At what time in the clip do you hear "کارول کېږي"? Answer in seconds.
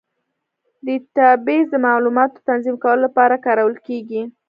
3.45-4.21